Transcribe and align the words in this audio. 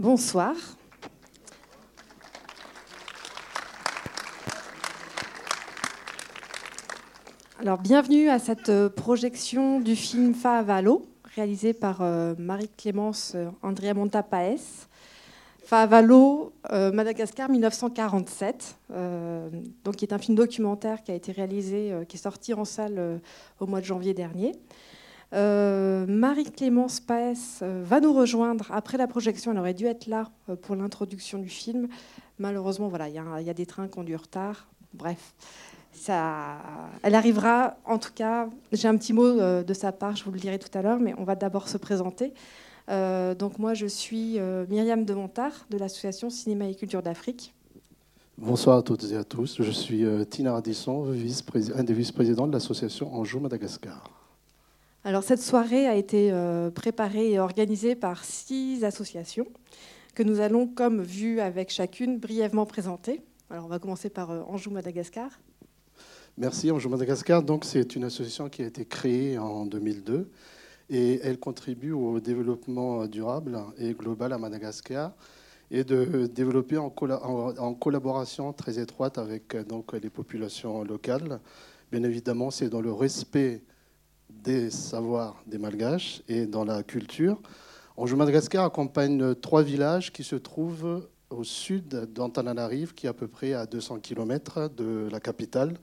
Bonsoir. 0.00 0.54
Alors, 7.58 7.76
bienvenue 7.76 8.30
à 8.30 8.38
cette 8.38 8.70
euh, 8.70 8.88
projection 8.88 9.78
du 9.78 9.94
film 9.94 10.32
Faavalo, 10.32 11.04
réalisé 11.34 11.74
par 11.74 11.98
euh, 12.00 12.34
Marie-Clémence 12.38 13.32
euh, 13.34 13.50
Andrea 13.60 13.92
Monta 13.92 14.22
Paes. 14.22 14.86
Faavalo, 15.66 16.54
Madagascar 16.72 17.50
1947, 17.50 18.76
donc 19.84 19.94
qui 19.94 20.04
est 20.04 20.12
un 20.12 20.18
film 20.18 20.34
documentaire 20.34 21.04
qui 21.04 21.12
a 21.12 21.14
été 21.14 21.30
réalisé, 21.30 21.92
qui 22.08 22.16
est 22.16 22.20
sorti 22.20 22.54
en 22.54 22.64
salle 22.64 23.20
au 23.60 23.66
mois 23.68 23.80
de 23.80 23.84
janvier 23.84 24.12
dernier. 24.12 24.50
Marie-Clémence 25.32 27.00
Paes 27.00 27.62
va 27.62 28.00
nous 28.00 28.12
rejoindre 28.12 28.66
après 28.72 28.98
la 28.98 29.06
projection. 29.06 29.52
Elle 29.52 29.58
aurait 29.58 29.74
dû 29.74 29.86
être 29.86 30.06
là 30.06 30.30
pour 30.62 30.76
l'introduction 30.76 31.38
du 31.38 31.48
film. 31.48 31.88
Malheureusement, 32.38 32.88
voilà, 32.88 33.08
il 33.08 33.14
y, 33.14 33.50
a 33.50 33.54
des 33.54 33.66
trains 33.66 33.86
qui 33.86 33.98
ont 33.98 34.02
du 34.02 34.16
retard. 34.16 34.66
Bref, 34.94 35.34
ça, 35.92 36.56
elle 37.02 37.14
arrivera, 37.14 37.76
en 37.84 37.98
tout 37.98 38.12
cas, 38.14 38.48
j'ai 38.72 38.88
un 38.88 38.96
petit 38.96 39.12
mot 39.12 39.26
euh, 39.26 39.62
de 39.62 39.74
sa 39.74 39.92
part, 39.92 40.16
je 40.16 40.24
vous 40.24 40.32
le 40.32 40.38
dirai 40.38 40.58
tout 40.58 40.76
à 40.76 40.82
l'heure, 40.82 40.98
mais 40.98 41.14
on 41.18 41.24
va 41.24 41.36
d'abord 41.36 41.68
se 41.68 41.76
présenter. 41.76 42.32
Euh, 42.88 43.34
donc 43.34 43.58
moi, 43.58 43.74
je 43.74 43.86
suis 43.86 44.38
euh, 44.38 44.64
Myriam 44.68 45.04
de 45.04 45.14
Montard 45.14 45.66
de 45.68 45.76
l'association 45.76 46.30
Cinéma 46.30 46.66
et 46.66 46.74
Culture 46.74 47.02
d'Afrique. 47.02 47.54
Bonsoir 48.38 48.78
à 48.78 48.82
toutes 48.82 49.04
et 49.12 49.16
à 49.16 49.24
tous. 49.24 49.60
Je 49.60 49.70
suis 49.70 50.02
Tina 50.30 50.54
Radisson, 50.54 51.12
un 51.76 51.84
des 51.84 51.92
vice-présidents 51.92 52.46
de 52.46 52.52
l'association 52.52 53.14
Anjou 53.14 53.38
Madagascar. 53.38 54.19
Alors 55.04 55.22
cette 55.22 55.40
soirée 55.40 55.86
a 55.86 55.96
été 55.96 56.30
préparée 56.74 57.32
et 57.32 57.38
organisée 57.38 57.94
par 57.94 58.24
six 58.24 58.84
associations 58.84 59.46
que 60.14 60.22
nous 60.22 60.40
allons, 60.40 60.66
comme 60.66 61.02
vu 61.02 61.40
avec 61.40 61.70
chacune, 61.70 62.18
brièvement 62.18 62.66
présenter. 62.66 63.22
Alors 63.48 63.64
on 63.64 63.68
va 63.68 63.78
commencer 63.78 64.10
par 64.10 64.30
Anjou 64.50 64.70
Madagascar. 64.70 65.30
Merci. 66.36 66.70
Anjou 66.70 66.88
Madagascar, 66.88 67.42
donc, 67.42 67.64
c'est 67.64 67.96
une 67.96 68.04
association 68.04 68.48
qui 68.48 68.62
a 68.62 68.66
été 68.66 68.84
créée 68.84 69.38
en 69.38 69.66
2002 69.66 70.30
et 70.88 71.20
elle 71.22 71.38
contribue 71.38 71.92
au 71.92 72.20
développement 72.20 73.06
durable 73.06 73.58
et 73.78 73.92
global 73.94 74.32
à 74.32 74.38
Madagascar 74.38 75.12
et 75.70 75.84
de 75.84 76.26
développer 76.26 76.78
en, 76.78 76.90
collaboration 77.74 78.52
très 78.52 78.78
étroite 78.78 79.18
avec 79.18 79.56
donc, 79.68 79.92
les 79.92 80.10
populations 80.10 80.82
locales. 80.82 81.40
Bien 81.92 82.02
évidemment, 82.02 82.50
c'est 82.50 82.68
dans 82.68 82.80
le 82.80 82.92
respect 82.92 83.62
des 84.42 84.70
savoirs 84.70 85.42
des 85.46 85.58
Malgaches 85.58 86.22
et 86.28 86.46
dans 86.46 86.64
la 86.64 86.82
culture. 86.82 87.40
Anjou 87.96 88.16
Madagascar 88.16 88.64
accompagne 88.64 89.34
trois 89.34 89.62
villages 89.62 90.12
qui 90.12 90.24
se 90.24 90.36
trouvent 90.36 91.08
au 91.30 91.44
sud 91.44 91.88
d'Antananarive, 92.12 92.94
qui 92.94 93.06
est 93.06 93.08
à 93.08 93.14
peu 93.14 93.28
près 93.28 93.52
à 93.52 93.66
200 93.66 94.00
km 94.00 94.68
de 94.68 95.08
la 95.10 95.20
capitale, 95.20 95.76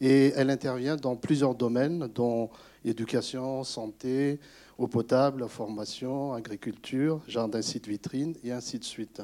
et 0.00 0.32
elle 0.36 0.50
intervient 0.50 0.96
dans 0.96 1.16
plusieurs 1.16 1.54
domaines, 1.54 2.08
dont 2.14 2.50
éducation, 2.84 3.64
santé, 3.64 4.40
eau 4.78 4.86
potable, 4.86 5.48
formation, 5.48 6.32
agriculture, 6.32 7.20
jardin 7.26 7.62
site 7.62 7.88
vitrine 7.88 8.34
et 8.44 8.52
ainsi 8.52 8.78
de 8.78 8.84
suite. 8.84 9.22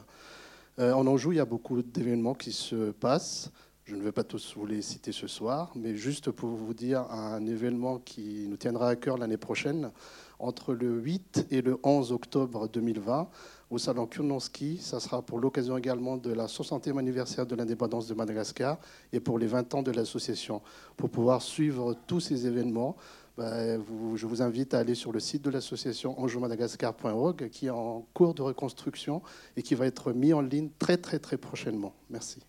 Euh, 0.78 0.92
en 0.92 1.06
Anjou, 1.06 1.32
il 1.32 1.36
y 1.36 1.40
a 1.40 1.44
beaucoup 1.44 1.82
d'événements 1.82 2.34
qui 2.34 2.52
se 2.52 2.90
passent. 2.90 3.50
Je 3.84 3.96
ne 3.96 4.02
vais 4.02 4.12
pas 4.12 4.24
tous 4.24 4.54
vous 4.56 4.64
les 4.64 4.80
citer 4.80 5.12
ce 5.12 5.26
soir, 5.26 5.70
mais 5.74 5.94
juste 5.94 6.30
pour 6.30 6.48
vous 6.48 6.72
dire 6.72 7.02
un 7.10 7.44
événement 7.44 7.98
qui 7.98 8.46
nous 8.48 8.56
tiendra 8.56 8.88
à 8.88 8.96
cœur 8.96 9.18
l'année 9.18 9.36
prochaine, 9.36 9.90
entre 10.38 10.72
le 10.72 11.00
8 11.00 11.48
et 11.50 11.60
le 11.60 11.78
11 11.82 12.10
octobre 12.10 12.66
2020, 12.66 13.28
au 13.70 13.76
salon 13.76 14.06
Kurnonski. 14.06 14.78
Ça 14.78 15.00
sera 15.00 15.20
pour 15.20 15.38
l'occasion 15.38 15.76
également 15.76 16.16
de 16.16 16.32
la 16.32 16.46
60e 16.46 16.98
anniversaire 16.98 17.44
de 17.44 17.54
l'indépendance 17.54 18.06
de 18.06 18.14
Madagascar 18.14 18.78
et 19.12 19.20
pour 19.20 19.38
les 19.38 19.46
20 19.46 19.74
ans 19.74 19.82
de 19.82 19.90
l'association. 19.90 20.62
Pour 20.96 21.10
pouvoir 21.10 21.42
suivre 21.42 21.94
tous 22.06 22.20
ces 22.20 22.46
événements, 22.46 22.96
ben, 23.36 23.84
je 24.14 24.26
vous 24.26 24.40
invite 24.40 24.72
à 24.72 24.78
aller 24.78 24.94
sur 24.94 25.12
le 25.12 25.20
site 25.20 25.42
de 25.42 25.50
l'association 25.50 26.18
anjoumadagascar.org 26.18 27.50
qui 27.50 27.66
est 27.66 27.70
en 27.70 28.06
cours 28.14 28.32
de 28.32 28.40
reconstruction 28.40 29.20
et 29.58 29.62
qui 29.62 29.74
va 29.74 29.84
être 29.84 30.14
mis 30.14 30.32
en 30.32 30.40
ligne 30.40 30.70
très 30.78 30.96
très 30.96 31.18
très 31.18 31.36
prochainement. 31.36 31.92
Merci. 32.08 32.40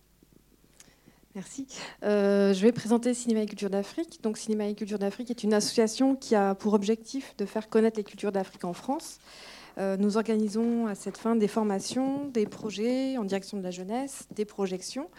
Merci. 1.36 1.66
Euh, 2.02 2.54
je 2.54 2.62
vais 2.62 2.72
présenter 2.72 3.12
Cinéma 3.12 3.42
et 3.42 3.46
Culture 3.46 3.68
d'Afrique. 3.68 4.20
Donc, 4.22 4.38
Cinéma 4.38 4.68
et 4.68 4.74
Culture 4.74 4.98
d'Afrique 4.98 5.30
est 5.30 5.42
une 5.42 5.52
association 5.52 6.16
qui 6.16 6.34
a 6.34 6.54
pour 6.54 6.72
objectif 6.72 7.36
de 7.36 7.44
faire 7.44 7.68
connaître 7.68 7.98
les 7.98 8.04
cultures 8.04 8.32
d'Afrique 8.32 8.64
en 8.64 8.72
France. 8.72 9.18
Euh, 9.76 9.98
nous 9.98 10.16
organisons 10.16 10.86
à 10.86 10.94
cette 10.94 11.18
fin 11.18 11.36
des 11.36 11.46
formations, 11.46 12.24
des 12.24 12.46
projets 12.46 13.18
en 13.18 13.24
direction 13.24 13.58
de 13.58 13.62
la 13.62 13.70
jeunesse, 13.70 14.26
des 14.34 14.46
projections, 14.46 15.10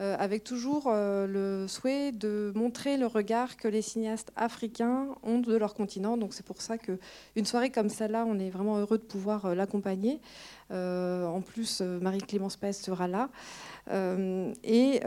euh, 0.00 0.16
avec 0.18 0.44
toujours 0.44 0.84
euh, 0.86 1.26
le 1.26 1.66
souhait 1.66 2.12
de 2.12 2.52
montrer 2.54 2.96
le 2.96 3.06
regard 3.06 3.56
que 3.56 3.66
les 3.66 3.82
cinéastes 3.82 4.30
africains 4.36 5.08
ont 5.22 5.38
de 5.40 5.56
leur 5.56 5.74
continent. 5.74 6.16
Donc 6.16 6.34
c'est 6.34 6.46
pour 6.46 6.62
ça 6.62 6.78
qu'une 6.78 7.44
soirée 7.44 7.70
comme 7.70 7.88
celle-là, 7.88 8.24
on 8.26 8.38
est 8.38 8.50
vraiment 8.50 8.78
heureux 8.78 8.98
de 8.98 9.02
pouvoir 9.02 9.54
l'accompagner. 9.54 10.20
en 10.70 11.40
plus, 11.44 11.80
Marie-Clémence 11.80 12.56
Pes 12.56 12.72
sera 12.72 13.08
là. 13.08 13.28
et 13.90 15.00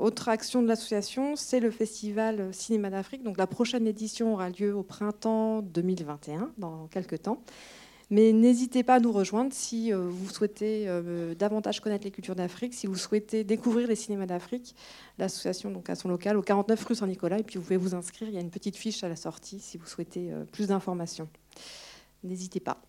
autre 0.00 0.28
action 0.28 0.62
de 0.62 0.68
l'association, 0.68 1.34
c'est 1.34 1.60
le 1.60 1.70
festival 1.70 2.52
Cinéma 2.52 2.90
d'Afrique. 2.90 3.22
Donc 3.22 3.38
la 3.38 3.46
prochaine 3.46 3.86
édition 3.86 4.34
aura 4.34 4.50
lieu 4.50 4.74
au 4.74 4.82
printemps 4.82 5.62
2021, 5.62 6.52
dans 6.58 6.86
quelques 6.88 7.22
temps. 7.22 7.42
Mais 8.10 8.32
n'hésitez 8.32 8.82
pas 8.82 8.94
à 8.94 9.00
nous 9.00 9.12
rejoindre 9.12 9.52
si 9.52 9.92
euh, 9.92 10.08
vous 10.08 10.30
souhaitez 10.30 10.84
euh, 10.88 11.34
davantage 11.34 11.80
connaître 11.80 12.04
les 12.04 12.10
cultures 12.10 12.34
d'Afrique, 12.34 12.72
si 12.72 12.86
vous 12.86 12.96
souhaitez 12.96 13.44
découvrir 13.44 13.86
les 13.86 13.96
cinémas 13.96 14.24
d'Afrique. 14.24 14.74
L'association 15.18 15.70
donc, 15.70 15.90
a 15.90 15.94
son 15.94 16.08
local 16.08 16.38
au 16.38 16.42
49 16.42 16.82
rue 16.84 16.94
Saint-Nicolas 16.94 17.38
et 17.38 17.42
puis 17.42 17.58
vous 17.58 17.64
pouvez 17.64 17.76
vous 17.76 17.94
inscrire. 17.94 18.28
Il 18.28 18.34
y 18.34 18.38
a 18.38 18.40
une 18.40 18.50
petite 18.50 18.76
fiche 18.76 19.04
à 19.04 19.10
la 19.10 19.16
sortie 19.16 19.60
si 19.60 19.76
vous 19.76 19.86
souhaitez 19.86 20.32
euh, 20.32 20.44
plus 20.50 20.68
d'informations. 20.68 21.28
N'hésitez 22.24 22.60
pas. 22.60 22.80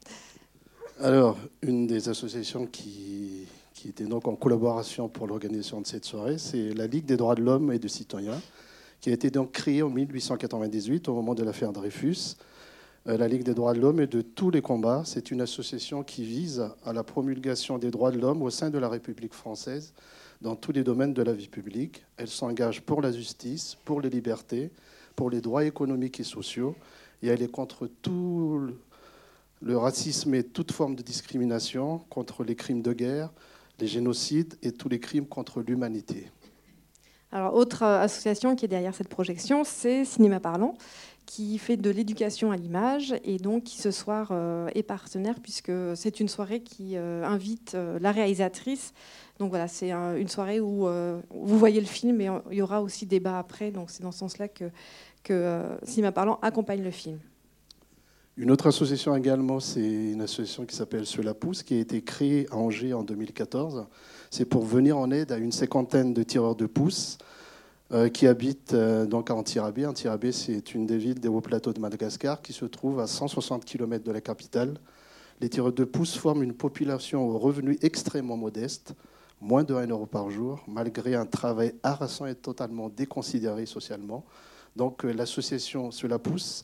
Alors, 1.02 1.38
une 1.62 1.86
des 1.86 2.08
associations 2.08 2.66
qui, 2.66 3.46
était 3.86 4.06
donc 4.06 4.28
en 4.28 4.36
collaboration 4.36 5.08
pour 5.08 5.28
l'organisation 5.28 5.82
de 5.82 5.88
cette 5.88 6.04
soirée, 6.06 6.38
c'est 6.38 6.74
la 6.74 6.88
Ligue 6.88 7.06
des 7.06 7.16
droits 7.16 7.36
de 7.36 7.42
l'homme 7.42 7.72
et 7.72 7.80
des 7.80 7.88
citoyens, 7.88 8.42
qui 9.00 9.10
a 9.10 9.14
été 9.14 9.30
donc 9.30 9.52
créée 9.52 9.82
en 9.82 9.90
1898 9.90 11.08
au 11.08 11.14
moment 11.14 11.34
de 11.34 11.44
l'affaire 11.44 11.72
Dreyfus 11.72 12.36
la 13.06 13.28
Ligue 13.28 13.44
des 13.44 13.54
droits 13.54 13.74
de 13.74 13.80
l'homme 13.80 14.00
et 14.00 14.08
de 14.08 14.22
tous 14.22 14.52
les 14.52 14.62
combats. 14.62 15.04
C'est 15.06 15.32
une 15.32 15.42
association 15.42 16.04
qui 16.04 16.24
vise 16.24 16.70
à 16.84 16.94
la 16.94 17.04
promulgation 17.04 17.78
des 17.78 17.92
droits 17.92 18.12
de 18.12 18.20
l'homme 18.20 18.42
au 18.42 18.50
sein 18.50 18.70
de 18.70 18.78
la 18.78 18.90
République 18.90 19.34
française 19.34 19.94
dans 20.42 20.56
tous 20.56 20.72
les 20.72 20.84
domaines 20.84 21.14
de 21.14 21.22
la 21.22 21.34
vie 21.34 21.48
publique. 21.48 22.06
Elle 22.18 22.28
s'engage 22.28 22.82
pour 22.82 23.02
la 23.02 23.12
justice, 23.12 23.78
pour 23.86 24.02
les 24.02 24.10
libertés, 24.10 24.72
pour 25.16 25.30
les 25.30 25.42
droits 25.42 25.66
économiques 25.66 26.20
et 26.20 26.24
sociaux, 26.24 26.76
et 27.22 27.28
elle 27.28 27.42
est 27.42 27.52
contre 27.52 27.88
tout 28.02 28.70
le 29.62 29.78
racisme 29.78 30.34
et 30.36 30.44
toute 30.44 30.72
forme 30.72 30.96
de 30.96 31.04
discrimination, 31.04 32.00
contre 32.10 32.44
les 32.44 32.56
crimes 32.56 32.82
de 32.82 32.94
guerre, 32.94 33.32
les 33.80 33.88
génocides 33.88 34.56
et 34.62 34.72
tous 34.72 34.88
les 34.88 35.00
crimes 35.00 35.26
contre 35.26 35.62
l'humanité. 35.62 36.32
Alors, 37.32 37.54
autre 37.54 37.84
association 37.84 38.56
qui 38.56 38.66
est 38.66 38.70
derrière 38.70 38.96
cette 38.96 39.08
projection, 39.08 39.64
c'est 39.64 40.04
Cinéma 40.04 40.40
Parlant, 40.40 40.74
qui 41.28 41.60
fait 41.60 41.78
de 41.78 41.92
l'éducation 41.92 42.52
à 42.52 42.58
l'image 42.58 43.14
et 43.24 43.38
donc 43.38 43.66
qui 43.66 43.78
ce 43.78 43.92
soir 43.92 44.30
euh, 44.32 44.68
est 44.74 44.82
partenaire 44.82 45.36
puisque 45.40 45.72
c'est 45.94 46.20
une 46.20 46.28
soirée 46.28 46.62
qui 46.62 46.98
euh, 46.98 47.24
invite 47.24 47.76
euh, 47.76 48.00
la 48.02 48.12
réalisatrice. 48.12 48.94
Donc 49.38 49.50
voilà, 49.50 49.68
c'est 49.68 49.92
une 49.92 50.28
soirée 50.28 50.60
où 50.60 50.90
vous 51.30 51.58
voyez 51.58 51.80
le 51.80 51.88
film 51.88 52.20
et 52.20 52.30
il 52.52 52.58
y 52.58 52.62
aura 52.62 52.82
aussi 52.82 53.06
débat 53.06 53.38
après. 53.38 53.72
Donc 53.72 53.90
c'est 53.90 54.04
dans 54.04 54.12
ce 54.12 54.20
sens-là 54.20 54.48
que 54.50 55.78
Cinéma 55.84 56.12
Parlant 56.12 56.40
accompagne 56.42 56.84
le 56.84 56.92
film. 56.92 57.20
Une 58.40 58.52
autre 58.52 58.68
association 58.68 59.14
également, 59.18 59.60
c'est 59.60 59.82
une 59.82 60.22
association 60.22 60.66
qui 60.66 60.74
s'appelle 60.74 61.06
Cela 61.06 61.34
pousse, 61.34 61.62
qui 61.62 61.74
a 61.74 61.80
été 61.80 62.02
créée 62.02 62.48
à 62.52 62.56
Angers 62.56 62.94
en 62.94 63.04
2014. 63.04 63.86
C'est 64.32 64.46
pour 64.46 64.64
venir 64.64 64.98
en 64.98 65.12
aide 65.12 65.34
à 65.34 65.38
une 65.38 65.52
cinquantaine 65.52 66.14
de 66.14 66.24
tireurs 66.24 66.56
de 66.56 66.66
pouces 66.66 67.18
euh, 67.92 68.08
qui 68.08 68.28
habitent 68.28 68.74
euh, 68.74 69.06
donc 69.06 69.30
à 69.30 69.36
Antirabé. 69.36 69.86
Antirabé, 69.86 70.32
c'est 70.32 70.74
une 70.74 70.86
des 70.86 70.98
villes 70.98 71.20
des 71.20 71.28
hauts 71.28 71.42
plateaux 71.42 71.74
de 71.74 71.82
Madagascar 71.82 72.42
qui 72.42 72.54
se 72.54 72.64
trouve 72.64 73.02
à 73.02 73.08
160 73.08 73.66
km 73.66 74.06
de 74.06 74.12
la 74.14 74.22
capitale. 74.22 74.76
Les 75.42 75.50
tireurs 75.50 75.74
de 75.74 75.84
pouces 75.84 76.16
forment 76.16 76.44
une 76.44 76.54
population 76.54 77.28
aux 77.28 77.38
revenus 77.38 77.78
extrêmement 77.82 78.38
modestes, 78.38 78.94
moins 79.42 79.66
de 79.66 79.74
1 79.76 79.88
euro 79.88 80.06
par 80.06 80.30
jour, 80.30 80.64
malgré 80.66 81.14
un 81.14 81.26
travail 81.26 81.74
harassant 81.84 82.26
et 82.26 82.36
totalement 82.36 82.88
déconsidéré 82.88 83.66
socialement. 83.66 84.24
Donc 84.78 85.04
euh, 85.04 85.12
l'association 85.12 85.92
Cela 85.92 86.20
pousse 86.20 86.64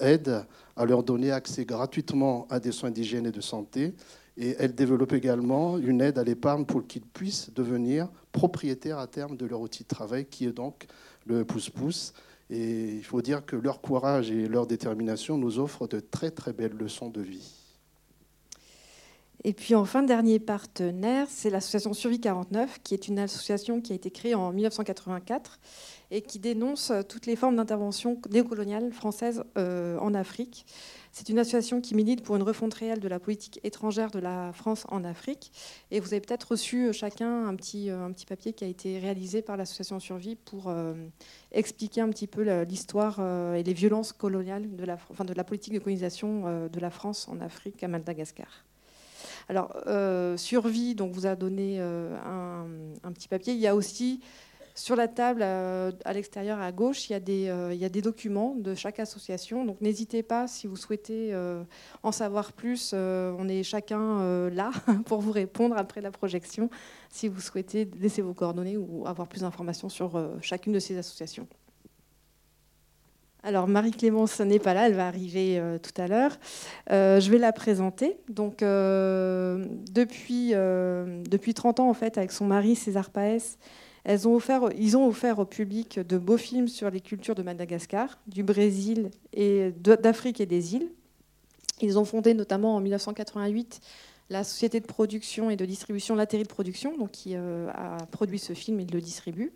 aide 0.00 0.44
à 0.76 0.84
leur 0.84 1.02
donner 1.02 1.32
accès 1.32 1.64
gratuitement 1.64 2.46
à 2.50 2.60
des 2.60 2.72
soins 2.72 2.90
d'hygiène 2.90 3.26
et 3.26 3.32
de 3.32 3.40
santé 3.40 3.94
et 4.36 4.56
elle 4.58 4.74
développe 4.74 5.12
également 5.12 5.78
une 5.78 6.00
aide 6.00 6.18
à 6.18 6.24
l'épargne 6.24 6.64
pour 6.64 6.86
qu'ils 6.86 7.02
puissent 7.02 7.52
devenir 7.52 8.08
propriétaires 8.32 8.98
à 8.98 9.06
terme 9.06 9.36
de 9.36 9.46
leur 9.46 9.60
outil 9.60 9.82
de 9.82 9.88
travail, 9.88 10.24
qui 10.24 10.46
est 10.46 10.52
donc 10.52 10.86
le 11.26 11.44
pouce-pouce. 11.44 12.14
Et 12.48 12.94
il 12.96 13.04
faut 13.04 13.22
dire 13.22 13.44
que 13.44 13.56
leur 13.56 13.80
courage 13.80 14.30
et 14.30 14.48
leur 14.48 14.66
détermination 14.66 15.36
nous 15.36 15.58
offrent 15.58 15.86
de 15.86 16.00
très 16.00 16.30
très 16.30 16.52
belles 16.52 16.76
leçons 16.78 17.10
de 17.10 17.20
vie. 17.20 17.61
Et 19.44 19.52
puis 19.54 19.74
enfin, 19.74 20.04
dernier 20.04 20.38
partenaire, 20.38 21.26
c'est 21.28 21.50
l'association 21.50 21.92
Survie 21.94 22.20
49, 22.20 22.78
qui 22.84 22.94
est 22.94 23.08
une 23.08 23.18
association 23.18 23.80
qui 23.80 23.92
a 23.92 23.96
été 23.96 24.10
créée 24.12 24.36
en 24.36 24.52
1984 24.52 25.58
et 26.12 26.20
qui 26.20 26.38
dénonce 26.38 26.92
toutes 27.08 27.26
les 27.26 27.34
formes 27.34 27.56
d'intervention 27.56 28.20
néocoloniale 28.30 28.92
française 28.92 29.42
euh, 29.58 29.98
en 29.98 30.14
Afrique. 30.14 30.64
C'est 31.10 31.28
une 31.28 31.40
association 31.40 31.80
qui 31.80 31.96
milite 31.96 32.22
pour 32.22 32.36
une 32.36 32.44
refonte 32.44 32.72
réelle 32.74 33.00
de 33.00 33.08
la 33.08 33.18
politique 33.18 33.58
étrangère 33.64 34.12
de 34.12 34.20
la 34.20 34.52
France 34.52 34.84
en 34.90 35.02
Afrique. 35.02 35.50
Et 35.90 35.98
vous 35.98 36.14
avez 36.14 36.20
peut-être 36.20 36.52
reçu 36.52 36.86
euh, 36.86 36.92
chacun 36.92 37.48
un 37.48 37.56
petit, 37.56 37.90
euh, 37.90 38.04
un 38.04 38.12
petit 38.12 38.26
papier 38.26 38.52
qui 38.52 38.62
a 38.62 38.68
été 38.68 39.00
réalisé 39.00 39.42
par 39.42 39.56
l'association 39.56 39.98
Survie 39.98 40.36
pour 40.36 40.72
expliquer 41.50 42.00
un 42.00 42.10
petit 42.10 42.26
peu 42.26 42.62
l'histoire 42.62 43.20
et 43.56 43.62
les 43.62 43.72
violences 43.72 44.12
coloniales 44.12 44.76
de 44.76 44.84
la 45.34 45.44
politique 45.44 45.74
de 45.74 45.78
colonisation 45.78 46.68
de 46.68 46.80
la 46.80 46.90
France 46.90 47.28
en 47.28 47.40
Afrique 47.40 47.82
à 47.82 47.88
Madagascar. 47.88 48.64
Alors, 49.48 49.76
Survie, 50.36 50.94
donc, 50.94 51.12
vous 51.12 51.26
a 51.26 51.36
donné 51.36 51.80
un, 51.80 52.66
un, 53.02 53.12
petit 53.12 53.28
papier. 53.28 53.54
Il 53.54 53.60
y 53.60 53.66
a 53.66 53.74
aussi 53.74 54.20
sur 54.74 54.96
la 54.96 55.08
table, 55.08 55.42
euh, 55.42 55.92
à 56.04 56.12
l'extérieur, 56.12 56.58
à 56.58 56.72
gauche, 56.72 57.10
il 57.10 57.12
y, 57.12 57.16
a 57.16 57.20
des, 57.20 57.48
euh, 57.48 58.00
documents 58.00 58.54
de 58.56 58.74
chaque 58.74 59.00
association. 59.00 59.64
Donc 59.64 59.80
n'hésitez 59.80 60.22
pas, 60.22 60.48
si 60.48 60.66
vous 60.66 60.76
souhaitez 60.76 61.34
euh, 61.34 61.62
en 62.02 62.12
savoir 62.12 62.52
plus, 62.52 62.94
on 62.94 63.48
est 63.48 63.62
chacun 63.62 64.48
là 64.50 64.70
pour 65.06 65.20
vous 65.20 65.32
répondre 65.32 65.76
après 65.76 66.00
la 66.00 66.10
projection, 66.10 66.70
si 67.10 67.28
vous 67.28 67.40
souhaitez 67.40 67.88
laisser 68.00 68.22
vos 68.22 68.34
coordonnées 68.34 68.76
ou 68.76 69.06
avoir 69.06 69.28
plus 69.28 69.42
d'informations 69.42 69.88
sur 69.88 70.12
chacune 70.40 70.72
de 70.72 70.78
ces 70.78 70.96
associations. 70.96 71.46
Alors 73.42 73.66
Marie-Clémence 73.66 74.40
n'est 74.40 74.58
pas 74.58 74.72
là, 74.74 74.86
elle 74.86 74.94
va 74.94 75.06
arriver 75.06 75.60
tout 75.82 76.00
à 76.00 76.06
l'heure. 76.06 76.38
je 76.88 77.30
vais 77.30 77.38
la 77.38 77.52
présenter. 77.52 78.16
Donc 78.28 78.58
depuis, 78.60 80.50
depuis 80.50 81.54
30 81.54 81.80
ans, 81.80 81.90
en 81.90 81.94
fait, 81.94 82.18
avec 82.18 82.30
son 82.30 82.44
mari 82.44 82.76
César 82.76 83.10
Paès, 83.10 83.58
ont 84.06 84.34
offert, 84.34 84.68
ils 84.78 84.96
ont 84.96 85.06
offert 85.06 85.38
au 85.38 85.44
public 85.44 85.98
de 85.98 86.18
beaux 86.18 86.36
films 86.36 86.68
sur 86.68 86.90
les 86.90 87.00
cultures 87.00 87.34
de 87.34 87.42
Madagascar, 87.42 88.18
du 88.26 88.42
Brésil 88.42 89.10
et 89.32 89.72
d'Afrique 89.80 90.40
et 90.40 90.46
des 90.46 90.76
îles. 90.76 90.88
Ils 91.80 91.98
ont 91.98 92.04
fondé 92.04 92.32
notamment 92.32 92.76
en 92.76 92.80
1988 92.80 93.80
la 94.30 94.44
société 94.44 94.80
de 94.80 94.86
production 94.86 95.50
et 95.50 95.56
de 95.56 95.64
distribution 95.64 96.14
Latérie 96.14 96.44
de 96.44 96.48
Production, 96.48 96.96
donc 96.96 97.10
qui 97.10 97.34
euh, 97.34 97.68
a 97.74 97.98
produit 98.06 98.38
ce 98.38 98.54
film 98.54 98.80
et 98.80 98.86
le 98.86 99.00
distribue. 99.00 99.52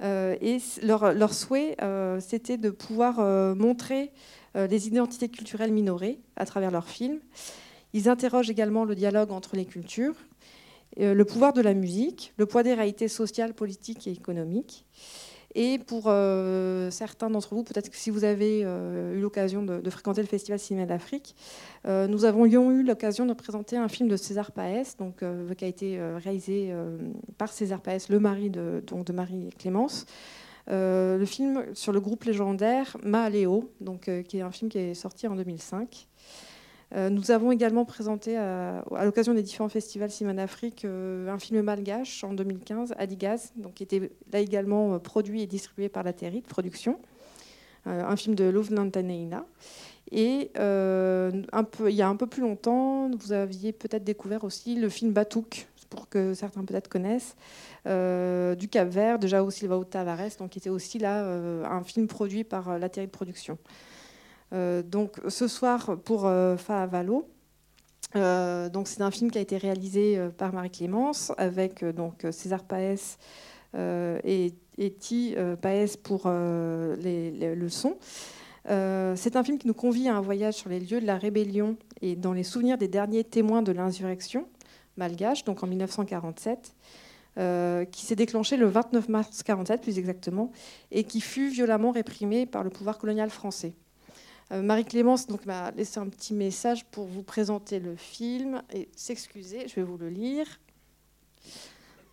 Euh, 0.00 0.36
et 0.40 0.58
leur, 0.82 1.34
souhait, 1.34 1.76
euh, 1.82 2.20
c'était 2.20 2.56
de 2.56 2.70
pouvoir 2.70 3.20
montrer 3.56 4.12
les 4.54 4.88
identités 4.88 5.28
culturelles 5.28 5.72
minorées 5.72 6.18
à 6.36 6.44
travers 6.44 6.70
leurs 6.70 6.88
films. 6.88 7.20
Ils 7.92 8.08
interrogent 8.08 8.50
également 8.50 8.84
le 8.84 8.94
dialogue 8.94 9.30
entre 9.30 9.56
les 9.56 9.64
cultures, 9.64 10.14
euh, 11.00 11.14
le 11.14 11.24
pouvoir 11.24 11.52
de 11.52 11.60
la 11.60 11.74
musique, 11.74 12.32
le 12.36 12.46
poids 12.46 12.62
des 12.62 12.74
réalités 12.74 13.08
sociales, 13.08 13.54
politiques 13.54 14.06
et 14.06 14.12
économiques. 14.12 14.84
Et 15.54 15.78
pour 15.78 16.04
euh, 16.06 16.90
certains 16.90 17.30
d'entre 17.30 17.54
vous, 17.54 17.64
peut-être 17.64 17.90
que 17.90 17.96
si 17.96 18.10
vous 18.10 18.24
avez 18.24 18.62
euh, 18.64 19.16
eu 19.16 19.20
l'occasion 19.20 19.62
de, 19.62 19.90
fréquenter 19.90 20.20
le 20.20 20.26
Festival 20.26 20.58
Cinéma 20.58 20.86
d'Afrique, 20.86 21.34
nous 21.86 22.24
avons 22.26 22.44
eu 22.44 22.82
l'occasion 22.82 23.24
de 23.24 23.32
présenter 23.32 23.76
un 23.76 23.88
film 23.88 24.08
de 24.08 24.16
César 24.16 24.52
Paès, 24.52 24.96
donc, 24.98 25.24
qui 25.56 25.64
a 25.64 25.68
été 25.68 25.98
réalisé 26.22 26.74
par 27.38 27.50
César 27.50 27.80
Paès, 27.80 28.10
le 28.10 28.20
mari 28.20 28.50
de, 28.50 28.82
donc, 28.86 29.06
de 29.06 29.12
Marie 29.14 29.48
Clémence. 29.58 30.04
le 30.66 31.24
film 31.24 31.64
sur 31.72 31.92
le 31.92 32.00
groupe 32.00 32.24
légendaire 32.24 32.98
Maaléo, 33.02 33.72
donc, 33.80 34.10
qui 34.28 34.38
est 34.38 34.42
un 34.42 34.50
film 34.50 34.70
qui 34.70 34.78
est 34.78 34.94
sorti 34.94 35.26
en 35.28 35.34
2005. 35.34 36.08
Euh, 36.94 37.10
nous 37.10 37.30
avons 37.30 37.52
également 37.52 37.84
présenté 37.84 38.36
à, 38.36 38.82
l'occasion 39.04 39.34
des 39.34 39.42
différents 39.42 39.68
festivals 39.68 40.10
Simon 40.10 40.38
Afrique 40.38 40.84
euh, 40.84 41.28
un 41.28 41.38
film 41.38 41.60
malgache 41.60 42.24
en 42.24 42.32
2015, 42.32 42.94
Adigaz, 42.96 43.52
donc, 43.56 43.74
qui 43.74 43.82
était 43.82 44.10
là 44.32 44.40
également 44.40 44.94
euh, 44.94 44.98
produit 44.98 45.42
et 45.42 45.46
distribué 45.46 45.90
par 45.90 46.02
la 46.02 46.12
Terry 46.12 46.40
de 46.40 46.46
production, 46.46 46.98
un 47.86 48.16
film 48.16 48.34
de 48.34 48.44
Love 48.44 48.70
Nantaneina. 48.70 49.46
Et 50.10 50.50
il 50.54 51.94
y 51.94 52.02
a 52.02 52.08
un 52.08 52.16
peu 52.16 52.26
plus 52.26 52.42
longtemps, 52.42 53.10
vous 53.10 53.32
aviez 53.32 53.72
peut-être 53.72 54.04
découvert 54.04 54.44
aussi 54.44 54.74
le 54.74 54.90
film 54.90 55.12
Batouk, 55.12 55.68
pour 55.88 56.06
que 56.10 56.34
certains 56.34 56.64
peut-être 56.64 56.88
connaissent, 56.88 57.34
du 57.86 58.68
Cap 58.68 58.88
Vert, 58.88 59.18
de 59.18 59.26
Jao 59.26 59.50
Silvao 59.50 59.84
Tavares, 59.84 60.36
donc 60.38 60.50
qui 60.50 60.58
était 60.58 60.68
aussi 60.68 60.98
là 60.98 61.24
un 61.24 61.82
film 61.82 62.08
produit 62.08 62.44
par 62.44 62.78
la 62.78 62.90
Terry 62.90 63.06
de 63.06 63.12
production. 63.12 63.56
Euh, 64.52 64.82
donc 64.82 65.20
ce 65.28 65.46
soir 65.46 65.98
pour 66.04 66.26
euh, 66.26 66.56
Faavalo. 66.56 67.28
Euh, 68.16 68.70
donc 68.70 68.88
c'est 68.88 69.02
un 69.02 69.10
film 69.10 69.30
qui 69.30 69.38
a 69.38 69.40
été 69.40 69.58
réalisé 69.58 70.18
par 70.38 70.52
Marie-Clémence 70.54 71.32
avec 71.36 71.84
donc 71.84 72.26
César 72.30 72.64
Paès 72.64 73.18
et, 73.76 74.54
et 74.78 74.90
Ti 74.92 75.36
Paès 75.60 75.98
pour 76.02 76.26
les, 76.26 77.54
le 77.54 77.68
son. 77.68 77.98
c'est 78.64 79.36
un 79.36 79.44
film 79.44 79.58
qui 79.58 79.66
nous 79.66 79.74
convie 79.74 80.08
à 80.08 80.16
un 80.16 80.22
voyage 80.22 80.54
sur 80.54 80.70
les 80.70 80.80
lieux 80.80 81.02
de 81.02 81.06
la 81.06 81.18
rébellion 81.18 81.76
et 82.00 82.16
dans 82.16 82.32
les 82.32 82.44
souvenirs 82.44 82.78
des 82.78 82.88
derniers 82.88 83.24
témoins 83.24 83.60
de 83.60 83.72
l'insurrection 83.72 84.48
malgache, 84.96 85.44
donc 85.44 85.62
en 85.62 85.66
1947, 85.66 86.74
qui 87.92 88.06
s'est 88.06 88.16
déclenché 88.16 88.56
le 88.56 88.68
29 88.68 89.10
mars 89.10 89.28
1947 89.28 89.82
plus 89.82 89.98
exactement, 89.98 90.50
et 90.90 91.04
qui 91.04 91.20
fut 91.20 91.50
violemment 91.50 91.90
réprimé 91.90 92.46
par 92.46 92.64
le 92.64 92.70
pouvoir 92.70 92.96
colonial 92.96 93.28
français. 93.28 93.74
Euh, 94.50 94.62
Marie-Clémence 94.62 95.28
m'a 95.46 95.70
laissé 95.72 96.00
un 96.00 96.08
petit 96.08 96.32
message 96.32 96.84
pour 96.86 97.06
vous 97.06 97.22
présenter 97.22 97.80
le 97.80 97.96
film 97.96 98.62
et 98.72 98.88
s'excuser, 98.96 99.68
je 99.68 99.74
vais 99.74 99.82
vous 99.82 99.98
le 99.98 100.08
lire. 100.08 100.46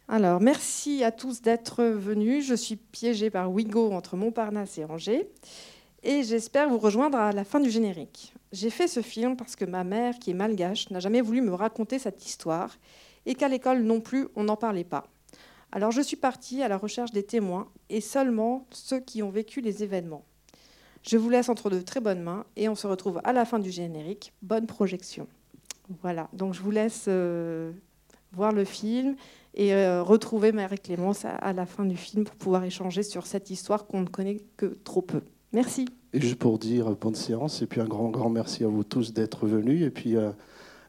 Alors, 0.07 0.41
merci 0.41 1.03
à 1.03 1.11
tous 1.11 1.41
d'être 1.41 1.83
venus. 1.83 2.45
Je 2.45 2.53
suis 2.53 2.75
piégée 2.75 3.29
par 3.29 3.51
Ouigo 3.51 3.91
entre 3.91 4.17
Montparnasse 4.17 4.77
et 4.77 4.85
Angers 4.85 5.29
et 6.03 6.23
j'espère 6.23 6.69
vous 6.69 6.77
rejoindre 6.77 7.17
à 7.17 7.31
la 7.31 7.43
fin 7.43 7.59
du 7.59 7.71
générique. 7.71 8.33
J'ai 8.51 8.69
fait 8.69 8.87
ce 8.87 9.01
film 9.01 9.35
parce 9.35 9.55
que 9.55 9.65
ma 9.65 9.83
mère, 9.83 10.19
qui 10.19 10.31
est 10.31 10.35
malgache, 10.35 10.89
n'a 10.91 10.99
jamais 10.99 11.21
voulu 11.21 11.41
me 11.41 11.53
raconter 11.53 11.99
cette 11.99 12.25
histoire 12.25 12.77
et 13.25 13.33
qu'à 13.33 13.47
l'école 13.47 13.81
non 13.81 14.01
plus, 14.01 14.27
on 14.35 14.43
n'en 14.43 14.57
parlait 14.57 14.83
pas. 14.83 15.07
Alors 15.71 15.91
je 15.91 16.01
suis 16.01 16.17
partie 16.17 16.61
à 16.61 16.67
la 16.67 16.77
recherche 16.77 17.11
des 17.11 17.23
témoins 17.23 17.67
et 17.89 18.01
seulement 18.01 18.67
ceux 18.71 18.99
qui 18.99 19.23
ont 19.23 19.31
vécu 19.31 19.61
les 19.61 19.83
événements. 19.83 20.25
Je 21.07 21.17
vous 21.17 21.29
laisse 21.29 21.49
entre 21.49 21.69
de 21.69 21.79
très 21.81 21.99
bonnes 21.99 22.21
mains 22.21 22.45
et 22.55 22.67
on 22.67 22.75
se 22.75 22.87
retrouve 22.87 23.21
à 23.23 23.33
la 23.33 23.45
fin 23.45 23.59
du 23.59 23.69
générique. 23.69 24.33
Bonne 24.41 24.65
projection. 24.65 25.27
Voilà, 26.01 26.29
donc 26.33 26.55
je 26.55 26.61
vous 26.61 26.71
laisse 26.71 27.05
euh, 27.07 27.71
voir 28.31 28.51
le 28.51 28.65
film 28.65 29.15
et 29.53 29.75
euh, 29.75 30.01
retrouver 30.01 30.51
Marie-Clémence 30.51 31.25
à, 31.25 31.53
la 31.53 31.67
fin 31.67 31.85
du 31.85 31.95
film 31.95 32.23
pour 32.23 32.35
pouvoir 32.35 32.63
échanger 32.63 33.03
sur 33.03 33.27
cette 33.27 33.51
histoire 33.51 33.85
qu'on 33.85 34.01
ne 34.01 34.07
connaît 34.07 34.37
que 34.57 34.65
trop 34.83 35.03
peu. 35.03 35.21
Merci. 35.53 35.87
Et 36.13 36.19
juste 36.19 36.39
pour 36.39 36.57
dire 36.57 36.95
bonne 36.95 37.13
séance 37.13 37.61
et 37.61 37.67
puis 37.67 37.81
un 37.81 37.85
grand, 37.85 38.09
grand 38.09 38.29
merci 38.29 38.63
à 38.63 38.67
vous 38.67 38.83
tous 38.83 39.13
d'être 39.13 39.45
venus 39.45 39.83
et 39.83 39.91
puis 39.91 40.15
euh, 40.15 40.31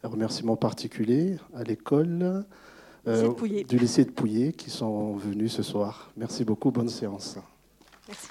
un 0.02 0.08
remerciement 0.08 0.56
particulier 0.56 1.36
à 1.54 1.62
l'école 1.62 2.44
du 3.06 3.78
lycée 3.78 4.04
de 4.06 4.10
Pouillet 4.10 4.52
qui 4.52 4.70
sont 4.70 5.14
venus 5.14 5.52
ce 5.52 5.62
soir. 5.62 6.10
Merci 6.16 6.44
beaucoup, 6.44 6.70
bonne 6.70 6.88
séance. 6.88 7.36
Merci. 8.08 8.28